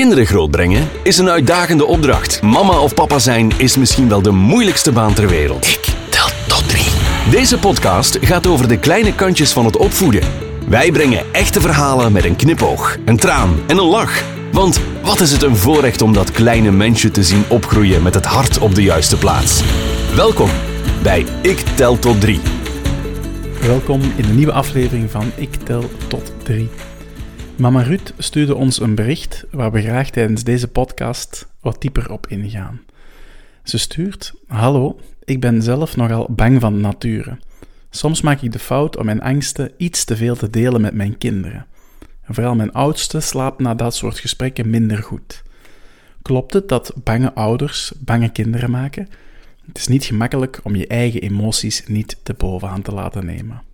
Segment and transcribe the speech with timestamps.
[0.00, 2.42] Kinderen grootbrengen is een uitdagende opdracht.
[2.42, 5.66] Mama of papa zijn is misschien wel de moeilijkste baan ter wereld.
[5.66, 6.86] Ik tel tot drie.
[7.30, 10.22] Deze podcast gaat over de kleine kantjes van het opvoeden.
[10.68, 14.22] Wij brengen echte verhalen met een knipoog, een traan en een lach.
[14.52, 18.26] Want wat is het een voorrecht om dat kleine mensje te zien opgroeien met het
[18.26, 19.62] hart op de juiste plaats.
[20.14, 20.50] Welkom
[21.02, 22.40] bij Ik tel tot drie.
[23.60, 26.70] Welkom in een nieuwe aflevering van Ik tel tot drie.
[27.60, 32.26] Mama Ruud stuurde ons een bericht waar we graag tijdens deze podcast wat dieper op
[32.26, 32.80] ingaan.
[33.62, 37.38] Ze stuurt: Hallo, ik ben zelf nogal bang van nature.
[37.90, 41.18] Soms maak ik de fout om mijn angsten iets te veel te delen met mijn
[41.18, 41.66] kinderen.
[42.28, 45.42] vooral mijn oudste slaapt na dat soort gesprekken minder goed.
[46.22, 49.08] Klopt het dat bange ouders bange kinderen maken?
[49.66, 53.69] Het is niet gemakkelijk om je eigen emoties niet te bovenaan te laten nemen.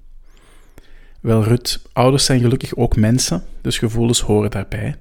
[1.26, 4.94] Wel, Rut, ouders zijn gelukkig ook mensen, dus gevoelens horen daarbij.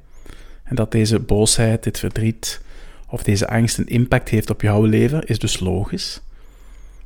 [0.64, 2.62] En dat deze boosheid, dit verdriet
[3.10, 6.22] of deze angst een impact heeft op jouw leven, is dus logisch.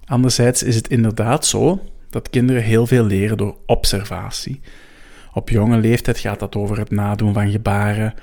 [0.06, 4.60] Anderzijds is het inderdaad zo dat kinderen heel veel leren door observatie.
[5.34, 8.14] Op jonge leeftijd gaat dat over het nadoen van gebaren,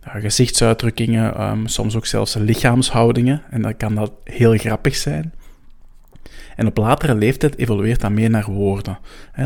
[0.00, 3.42] gezichtsuitdrukkingen, ehm, soms ook zelfs lichaamshoudingen.
[3.50, 5.32] En dan kan dat heel grappig zijn.
[6.56, 8.98] En op latere leeftijd evolueert dat meer naar woorden.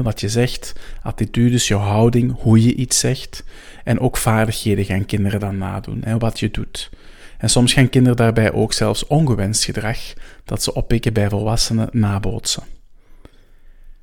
[0.03, 0.73] wat je zegt,
[1.03, 3.45] attitudes, jouw houding, hoe je iets zegt.
[3.85, 6.91] En ook vaardigheden gaan kinderen dan nadoen, wat je doet.
[7.39, 9.99] En soms gaan kinderen daarbij ook zelfs ongewenst gedrag
[10.45, 12.63] dat ze oppikken bij volwassenen nabootsen.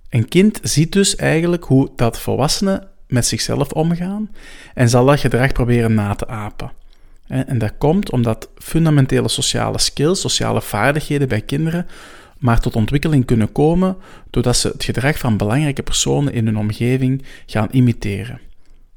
[0.10, 4.32] Een kind ziet dus eigenlijk hoe dat volwassenen met zichzelf omgaan
[4.74, 6.72] en zal dat gedrag proberen na te apen.
[7.28, 11.88] En dat komt omdat fundamentele sociale skills, sociale vaardigheden bij kinderen
[12.40, 13.98] maar tot ontwikkeling kunnen komen
[14.30, 18.40] doordat ze het gedrag van belangrijke personen in hun omgeving gaan imiteren.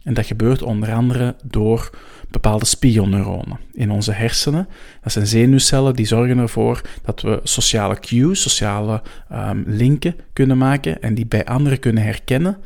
[0.03, 1.91] En dat gebeurt onder andere door
[2.31, 4.69] bepaalde spiegelneuronen in onze hersenen.
[5.03, 11.03] Dat zijn zenuwcellen die zorgen ervoor dat we sociale cues, sociale um, linken kunnen maken
[11.03, 12.59] en die bij anderen kunnen herkennen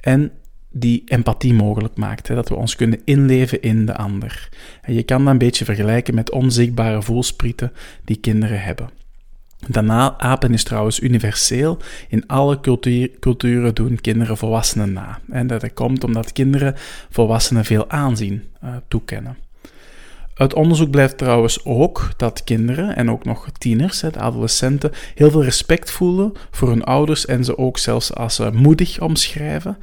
[0.00, 0.32] en
[0.70, 2.28] die empathie mogelijk maakt.
[2.28, 4.48] Hè, dat we ons kunnen inleven in de ander.
[4.82, 7.72] En je kan dat een beetje vergelijken met onzichtbare voelsprieten
[8.04, 9.03] die kinderen hebben.
[9.68, 11.78] Dat apen is trouwens universeel.
[12.08, 12.60] In alle
[13.20, 15.18] culturen doen kinderen volwassenen na.
[15.30, 16.74] En dat komt omdat kinderen
[17.10, 19.36] volwassenen veel aanzien uh, toekennen.
[20.34, 25.90] Uit onderzoek blijft trouwens ook dat kinderen en ook nog tieners, adolescenten, heel veel respect
[25.90, 29.76] voelen voor hun ouders en ze ook zelfs als moedig omschrijven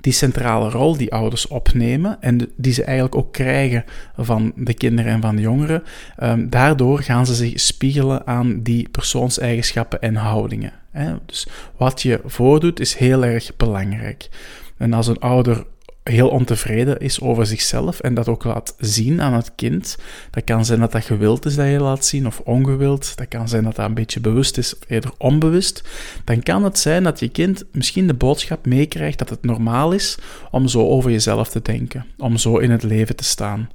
[0.00, 3.84] die centrale rol die ouders opnemen en die ze eigenlijk ook krijgen
[4.16, 5.82] van de kinderen en van de jongeren,
[6.22, 10.72] um, daardoor gaan ze zich spiegelen aan die persoonseigenschappen en houdingen.
[10.90, 11.14] Hè.
[11.26, 14.28] Dus wat je voordoet is heel erg belangrijk.
[14.76, 15.66] En als een ouder
[16.08, 19.96] heel ontevreden is over zichzelf en dat ook laat zien aan het kind.
[20.30, 23.16] Dat kan zijn dat dat gewild is dat je laat zien of ongewild.
[23.16, 25.82] Dat kan zijn dat dat een beetje bewust is of eerder onbewust.
[26.24, 30.18] Dan kan het zijn dat je kind misschien de boodschap meekrijgt dat het normaal is
[30.50, 33.70] om zo over jezelf te denken, om zo in het leven te staan.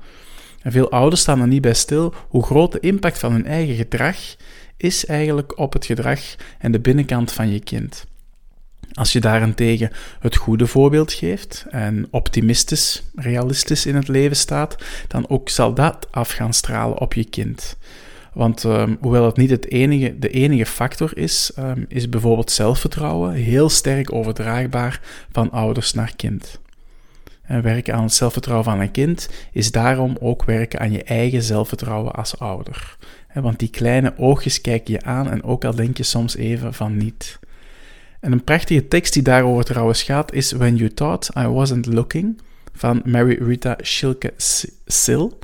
[0.61, 3.75] En veel ouders staan er niet bij stil hoe groot de impact van hun eigen
[3.75, 4.17] gedrag
[4.77, 6.19] is eigenlijk op het gedrag
[6.59, 8.05] en de binnenkant van je kind.
[8.93, 14.75] Als je daarentegen het goede voorbeeld geeft en optimistisch, realistisch in het leven staat,
[15.07, 17.77] dan ook zal dat af gaan stralen op je kind.
[18.33, 23.33] Want um, hoewel het niet het enige, de enige factor is, um, is bijvoorbeeld zelfvertrouwen
[23.33, 25.01] heel sterk overdraagbaar
[25.31, 26.59] van ouders naar kind.
[27.43, 31.43] En werken aan het zelfvertrouwen van een kind is daarom ook werken aan je eigen
[31.43, 32.97] zelfvertrouwen als ouder.
[33.33, 36.97] Want die kleine oogjes kijken je aan en ook al denk je soms even van
[36.97, 37.39] niet.
[38.23, 42.41] En een prachtige tekst die daarover trouwens gaat is When You Thought I Wasn't Looking
[42.73, 44.33] van Mary Rita Schilke
[44.85, 45.39] Sil.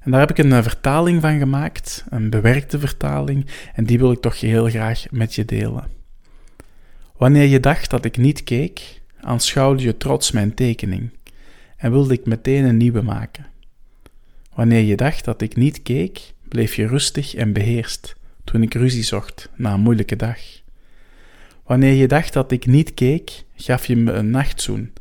[0.00, 4.12] En daar heb ik een eh, vertaling van gemaakt, een bewerkte vertaling, en die wil
[4.12, 5.88] ik toch heel graag met je delen.
[7.16, 11.10] Wanneer je dacht dat ik niet keek, aanschouwde je trots mijn tekening
[11.76, 13.46] en wilde ik meteen een nieuwe maken.
[14.54, 19.04] Wanneer je dacht dat ik niet keek, bleef je rustig en beheerst toen ik ruzie
[19.04, 20.61] zocht na een moeilijke dag.
[21.72, 24.92] Wanneer je dacht dat ik niet keek, gaf je me een nachtzoen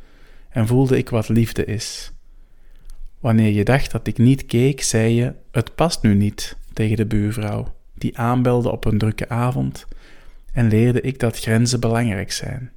[0.50, 2.12] en voelde ik wat liefde is.
[3.20, 7.06] Wanneer je dacht dat ik niet keek, zei je: Het past nu niet tegen de
[7.06, 9.86] buurvrouw, die aanbelde op een drukke avond,
[10.54, 12.72] en leerde ik dat grenzen belangrijk zijn.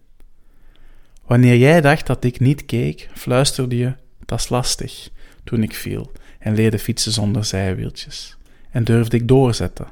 [1.26, 3.94] Wanneer jij dacht dat ik niet keek, fluisterde je:
[4.25, 5.11] Dat is lastig,
[5.44, 8.37] toen ik viel en leerde fietsen zonder zijwieltjes,
[8.70, 9.87] en durfde ik doorzetten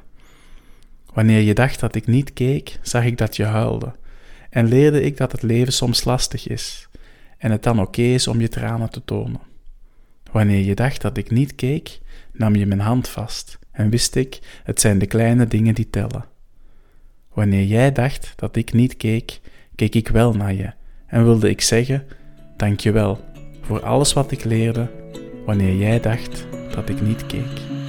[1.13, 3.91] Wanneer je dacht dat ik niet keek, zag ik dat je huilde
[4.49, 6.87] en leerde ik dat het leven soms lastig is
[7.37, 9.41] en het dan oké is om je tranen te tonen.
[10.31, 11.99] Wanneer je dacht dat ik niet keek,
[12.31, 16.25] nam je mijn hand vast en wist ik, het zijn de kleine dingen die tellen.
[17.33, 19.39] Wanneer jij dacht dat ik niet keek,
[19.75, 20.71] keek ik wel naar je
[21.07, 22.05] en wilde ik zeggen:
[22.57, 23.23] Dank je wel
[23.61, 24.89] voor alles wat ik leerde
[25.45, 27.82] wanneer jij dacht dat ik niet keek.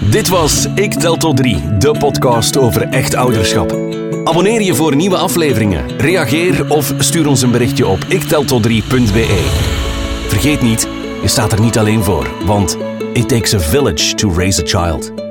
[0.00, 3.78] Dit was Ik Tel Tot 3, de podcast over echt ouderschap.
[4.24, 9.46] Abonneer je voor nieuwe afleveringen, reageer of stuur ons een berichtje op ikteltot3.be.
[10.28, 10.88] Vergeet niet,
[11.22, 12.76] je staat er niet alleen voor, want
[13.12, 15.25] it takes a village to raise a child.